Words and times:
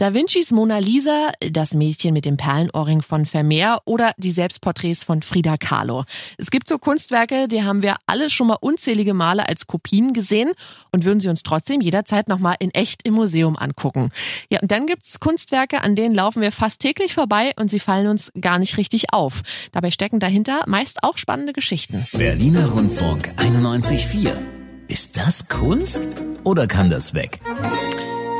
Da 0.00 0.14
Vincis 0.14 0.50
Mona 0.50 0.78
Lisa, 0.78 1.30
das 1.52 1.74
Mädchen 1.74 2.14
mit 2.14 2.24
dem 2.24 2.38
Perlenohrring 2.38 3.02
von 3.02 3.26
Vermeer 3.26 3.82
oder 3.84 4.14
die 4.16 4.30
Selbstporträts 4.30 5.04
von 5.04 5.20
Frida 5.20 5.58
Kahlo. 5.58 6.04
Es 6.38 6.50
gibt 6.50 6.68
so 6.68 6.78
Kunstwerke, 6.78 7.48
die 7.48 7.64
haben 7.64 7.82
wir 7.82 7.96
alle 8.06 8.30
schon 8.30 8.46
mal 8.46 8.56
unzählige 8.62 9.12
Male 9.12 9.46
als 9.46 9.66
Kopien 9.66 10.14
gesehen 10.14 10.52
und 10.90 11.04
würden 11.04 11.20
sie 11.20 11.28
uns 11.28 11.42
trotzdem 11.42 11.82
jederzeit 11.82 12.28
nochmal 12.28 12.56
in 12.60 12.70
echt 12.70 13.06
im 13.06 13.12
Museum 13.12 13.58
angucken. 13.58 14.08
Ja, 14.48 14.60
und 14.62 14.70
dann 14.70 14.86
gibt's 14.86 15.20
Kunstwerke, 15.20 15.82
an 15.82 15.96
denen 15.96 16.14
laufen 16.14 16.40
wir 16.40 16.50
fast 16.50 16.80
täglich 16.80 17.12
vorbei 17.12 17.52
und 17.56 17.68
sie 17.68 17.78
fallen 17.78 18.06
uns 18.06 18.32
gar 18.40 18.58
nicht 18.58 18.78
richtig 18.78 19.12
auf. 19.12 19.42
Dabei 19.72 19.90
stecken 19.90 20.18
dahinter 20.18 20.62
meist 20.66 21.02
auch 21.02 21.18
spannende 21.18 21.52
Geschichten. 21.52 22.06
Berliner 22.14 22.70
Rundfunk 22.70 23.34
91.4. 23.36 24.32
Ist 24.88 25.18
das 25.18 25.46
Kunst 25.50 26.08
oder 26.42 26.66
kann 26.66 26.88
das 26.88 27.12
weg? 27.12 27.38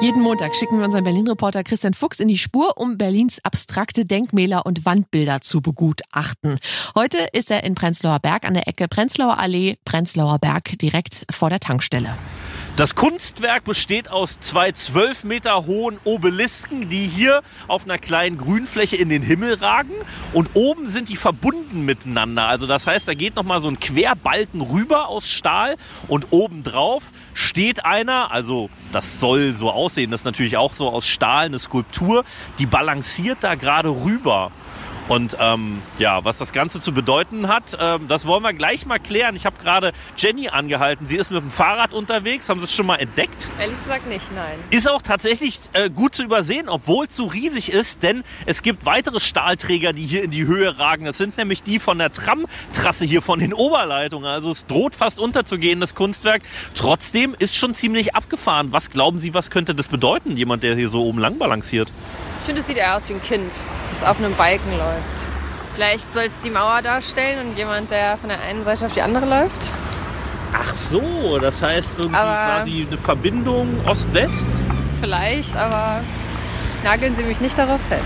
Jeden 0.01 0.23
Montag 0.23 0.57
schicken 0.57 0.79
wir 0.79 0.87
unseren 0.87 1.05
Berlin-Reporter 1.05 1.62
Christian 1.62 1.93
Fuchs 1.93 2.21
in 2.21 2.29
die 2.29 2.39
Spur, 2.39 2.79
um 2.79 2.96
Berlins 2.96 3.45
abstrakte 3.45 4.07
Denkmäler 4.07 4.64
und 4.64 4.86
Wandbilder 4.86 5.43
zu 5.43 5.61
begutachten. 5.61 6.59
Heute 6.95 7.18
ist 7.35 7.50
er 7.50 7.64
in 7.64 7.75
Prenzlauer 7.75 8.18
Berg 8.18 8.46
an 8.46 8.54
der 8.54 8.67
Ecke 8.67 8.89
Prenzlauer 8.89 9.39
Allee, 9.39 9.76
Prenzlauer 9.85 10.39
Berg 10.39 10.79
direkt 10.79 11.26
vor 11.31 11.50
der 11.50 11.61
Tankstelle. 11.61 12.17
Das 12.77 12.95
Kunstwerk 12.95 13.65
besteht 13.65 14.09
aus 14.09 14.41
zwei 14.41 14.73
zwölf 14.73 15.25
Meter 15.25 15.67
hohen 15.67 15.99
Obelisken, 16.05 16.89
die 16.89 17.07
hier 17.07 17.43
auf 17.69 17.85
einer 17.85 17.99
kleinen 17.99 18.39
Grünfläche 18.39 18.96
in 18.96 19.11
den 19.11 19.23
Himmel 19.23 19.55
ragen. 19.55 19.93
Und 20.33 20.51
oben 20.55 20.87
sind 20.87 21.09
die 21.09 21.17
verbunden 21.17 21.85
miteinander. 21.85 22.46
Also 22.46 22.67
das 22.67 22.87
heißt, 22.87 23.07
da 23.07 23.15
geht 23.15 23.37
nochmal 23.37 23.61
so 23.61 23.69
ein 23.69 23.81
Querbalken 23.81 24.63
rüber 24.63 25.09
aus 25.09 25.29
Stahl 25.29 25.77
und 26.09 26.29
obendrauf 26.31 27.03
steht 27.35 27.85
einer, 27.85 28.31
also 28.31 28.71
das 28.93 29.21
soll 29.21 29.55
so 29.55 29.71
aussehen, 29.71 30.11
das 30.11 30.21
ist 30.21 30.27
natürlich 30.27 30.57
auch 30.57 30.73
so 30.73 30.89
aus 30.89 31.07
Stahl, 31.07 31.46
eine 31.46 31.59
Skulptur, 31.59 32.25
die 32.59 32.67
balanciert 32.67 33.39
da 33.43 33.57
gerade 33.57 33.91
rüber. 33.91 34.53
Und 35.11 35.37
ähm, 35.41 35.83
ja, 35.98 36.25
was 36.25 36.39
das 36.39 36.53
Ganze 36.53 36.79
zu 36.79 36.95
bedeuten 36.95 37.48
hat, 37.48 37.77
ähm, 37.81 38.07
das 38.07 38.29
wollen 38.29 38.45
wir 38.45 38.53
gleich 38.53 38.87
mal 38.87 39.01
klären. 39.01 39.34
Ich 39.34 39.45
habe 39.45 39.61
gerade 39.61 39.91
Jenny 40.17 40.51
angehalten. 40.51 41.05
Sie 41.05 41.17
ist 41.17 41.33
mit 41.33 41.43
dem 41.43 41.51
Fahrrad 41.51 41.93
unterwegs. 41.95 42.48
Haben 42.48 42.61
Sie 42.61 42.67
es 42.67 42.73
schon 42.73 42.87
mal 42.87 42.95
entdeckt? 42.95 43.49
Ehrlich 43.59 43.77
gesagt 43.79 44.07
nicht, 44.07 44.33
nein. 44.33 44.57
Ist 44.71 44.89
auch 44.89 45.03
tatsächlich 45.03 45.59
äh, 45.73 45.91
gut 45.91 46.15
zu 46.15 46.23
übersehen, 46.23 46.69
obwohl 46.69 47.07
es 47.07 47.17
so 47.17 47.27
riesig 47.27 47.73
ist, 47.73 48.05
denn 48.05 48.23
es 48.47 48.62
gibt 48.62 48.87
weitere 48.87 49.19
Stahlträger, 49.19 49.93
die 49.93 50.07
hier 50.07 50.23
in 50.23 50.31
die 50.31 50.47
Höhe 50.47 50.79
ragen. 50.79 51.07
Das 51.07 51.19
sind 51.19 51.37
nämlich 51.37 51.65
die 51.65 51.81
von 51.81 51.99
der 51.99 52.12
Tramtrasse 52.12 53.05
hier 53.05 53.21
von 53.21 53.41
den 53.41 53.53
Oberleitungen. 53.53 54.31
Also 54.31 54.53
es 54.53 54.67
droht 54.67 54.95
fast 54.95 55.19
unterzugehen, 55.19 55.81
das 55.81 55.97
Kunstwerk. 55.97 56.43
Trotzdem 56.75 57.34
ist 57.37 57.56
schon 57.56 57.75
ziemlich 57.75 58.15
abgefahren. 58.15 58.73
Was 58.73 58.91
glauben 58.91 59.19
Sie, 59.19 59.34
was 59.34 59.51
könnte 59.51 59.75
das 59.75 59.89
bedeuten, 59.89 60.37
jemand, 60.37 60.62
der 60.62 60.77
hier 60.77 60.89
so 60.89 61.05
oben 61.05 61.19
lang 61.19 61.39
balanciert? 61.39 61.93
Ich 62.41 62.47
finde, 62.47 62.61
es 62.61 62.67
sieht 62.67 62.77
eher 62.79 62.97
aus 62.97 63.09
wie 63.09 63.15
ein 63.15 63.23
Kind, 63.23 63.53
das 63.89 64.03
auf 64.03 64.19
einem 64.19 64.35
Balken 64.35 64.71
läuft. 64.73 65.29
Vielleicht 65.75 66.13
soll 66.13 66.25
es 66.25 66.33
die 66.45 66.51
Mauer 66.51 66.83
darstellen 66.83 67.49
und 67.49 67.57
jemand, 67.57 67.91
der 67.91 68.17
von 68.17 68.29
der 68.29 68.41
einen 68.41 68.65
Seite 68.65 68.87
auf 68.87 68.93
die 68.95 69.03
andere 69.03 69.27
läuft. 69.27 69.73
Ach 70.53 70.75
so, 70.75 71.39
das 71.39 71.63
heißt 71.63 71.91
irgendwie 71.99 72.17
Aber- 72.19 72.35
quasi 72.59 72.87
eine 72.89 72.99
Verbindung 72.99 73.69
Ost-West? 73.87 74.47
Vielleicht, 75.01 75.55
aber 75.55 76.01
nageln 76.83 77.15
Sie 77.15 77.23
mich 77.23 77.41
nicht 77.41 77.57
darauf 77.57 77.81
fest. 77.89 78.03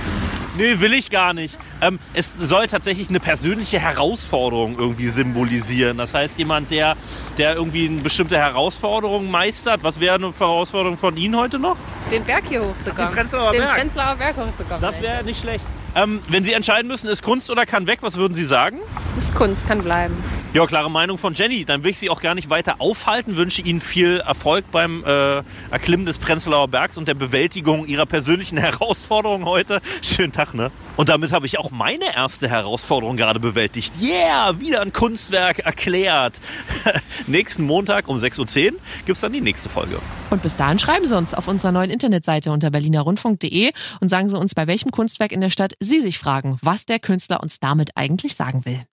Nee, 0.57 0.79
will 0.79 0.93
ich 0.93 1.11
gar 1.11 1.33
nicht. 1.35 1.59
Ähm, 1.81 1.99
es 2.13 2.33
soll 2.39 2.69
tatsächlich 2.69 3.09
eine 3.09 3.19
persönliche 3.19 3.81
Herausforderung 3.81 4.79
irgendwie 4.79 5.09
symbolisieren. 5.09 5.97
Das 5.99 6.15
heißt, 6.15 6.39
jemand, 6.39 6.71
der, 6.71 6.97
der 7.39 7.55
irgendwie 7.57 7.89
eine 7.89 8.03
bestimmte 8.03 8.37
Herausforderung 8.39 9.29
meistert. 9.33 9.83
Was 9.83 9.99
wäre 9.99 10.15
eine 10.15 10.33
Herausforderung 10.39 10.97
von 10.97 11.17
Ihnen 11.17 11.37
heute 11.37 11.59
noch? 11.59 11.77
Den 12.11 12.25
Berg 12.25 12.45
hier 12.49 12.63
hochzukommen. 12.63 13.11
Den 13.11 13.15
Prenzlauer 13.15 13.53
Den 13.53 13.61
Berg. 13.61 13.75
Prenzlauer 13.75 14.17
Berg 14.17 14.37
hochzukommen. 14.37 14.81
Das 14.81 15.01
wäre 15.01 15.25
nicht 15.25 15.41
schlecht. 15.41 15.65
Ähm, 15.97 16.21
wenn 16.29 16.45
Sie 16.45 16.53
entscheiden 16.53 16.89
müssen, 16.89 17.09
ist 17.09 17.23
Kunst 17.23 17.51
oder 17.51 17.67
kann 17.67 17.87
weg, 17.87 17.99
was 18.03 18.17
würden 18.17 18.35
Sie 18.35 18.45
sagen? 18.45 18.79
Ist 19.17 19.35
Kunst, 19.35 19.69
kann 19.69 19.83
bleiben. 19.83 20.17
Ja, 20.53 20.67
klare 20.67 20.91
Meinung 20.91 21.19
von 21.19 21.35
Jenny. 21.35 21.65
Dann 21.65 21.85
will 21.85 21.93
ich 21.93 21.99
Sie 21.99 22.11
auch 22.11 22.21
gar 22.21 22.35
nicht 22.35 22.51
weiter 22.51 22.77
aufhalten. 22.81 23.37
Wünsche 23.37 23.63
Ihnen 23.63 23.81
viel 23.81 24.19
Erfolg 24.21 24.65
beim 24.73 25.05
äh, 25.05 25.43
Erklimmen 25.71 26.05
des 26.05 26.19
Prenzlauer 26.19 26.69
Bergs 26.69 26.99
und 26.99 27.07
der 27.07 27.15
Bewältigung 27.15 27.87
Ihrer 27.87 28.07
persönlichen 28.07 28.59
Herausforderung 28.59 29.45
heute. 29.45 29.81
Schönen 30.03 30.33
Tag, 30.33 30.55
ne? 30.55 30.73
Und 30.97 31.09
damit 31.09 31.33
habe 31.33 31.47
ich 31.47 31.59
auch 31.59 31.71
meine 31.71 32.15
erste 32.15 32.49
Herausforderung 32.49 33.17
gerade 33.17 33.39
bewältigt. 33.41 33.93
Yeah, 34.01 34.59
wieder 34.61 34.81
ein 34.81 34.93
Kunstwerk 34.93 35.61
erklärt. 35.61 36.41
Nächsten 37.27 37.65
Montag 37.65 38.09
um 38.09 38.19
6.10 38.19 38.73
Uhr 38.73 38.79
gibt's 39.07 39.21
dann 39.21 39.33
die 39.33 39.41
nächste 39.41 39.69
Folge. 39.69 39.99
Und 40.31 40.43
bis 40.43 40.57
dahin 40.57 40.79
schreiben 40.79 41.07
Sie 41.07 41.17
uns 41.17 41.35
auf 41.35 41.47
unserer 41.49 41.73
neuen 41.73 41.91
Internetseite 41.95 42.53
unter 42.53 42.71
berlinerrundfunk.de 42.71 43.73
und 44.01 44.09
sagen 44.11 44.29
Sie 44.29 44.39
uns, 44.39 44.55
bei 44.55 44.67
welchem 44.67 44.91
Kunstwerk 44.91 45.33
in 45.33 45.41
der 45.41 45.51
Stadt 45.51 45.75
Sie 45.81 46.01
sich 46.01 46.19
fragen, 46.19 46.59
was 46.61 46.85
der 46.85 46.99
Künstler 46.99 47.43
uns 47.43 47.61
damit 47.61 47.97
eigentlich 47.97 48.35
sagen 48.35 48.67
will. 48.67 48.81